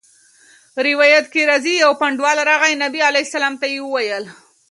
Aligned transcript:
روایت 0.87 1.25
کي 1.33 1.41
راځي: 1.49 1.73
يو 1.83 1.91
بانډَوال 1.99 2.37
راغی، 2.49 2.73
نبي 2.83 2.99
عليه 3.09 3.23
السلام 3.27 3.53
ته 3.59 3.65
ئي 3.71 3.79
وويل 3.81 4.25